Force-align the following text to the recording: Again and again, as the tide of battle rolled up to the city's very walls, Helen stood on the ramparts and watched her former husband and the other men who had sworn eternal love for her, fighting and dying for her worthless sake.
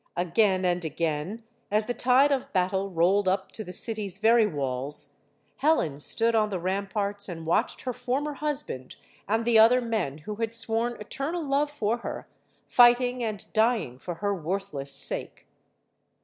Again 0.17 0.65
and 0.65 0.83
again, 0.83 1.43
as 1.69 1.85
the 1.85 1.93
tide 1.93 2.31
of 2.31 2.51
battle 2.53 2.89
rolled 2.89 3.27
up 3.27 3.51
to 3.51 3.63
the 3.63 3.71
city's 3.71 4.17
very 4.17 4.47
walls, 4.47 5.17
Helen 5.57 5.99
stood 5.99 6.33
on 6.33 6.49
the 6.49 6.59
ramparts 6.59 7.29
and 7.29 7.45
watched 7.45 7.81
her 7.81 7.93
former 7.93 8.33
husband 8.33 8.95
and 9.27 9.45
the 9.45 9.59
other 9.59 9.79
men 9.79 10.17
who 10.17 10.37
had 10.37 10.55
sworn 10.55 10.99
eternal 10.99 11.43
love 11.45 11.69
for 11.69 11.97
her, 11.97 12.27
fighting 12.65 13.23
and 13.23 13.45
dying 13.53 13.99
for 13.99 14.15
her 14.15 14.33
worthless 14.33 14.91
sake. 14.91 15.45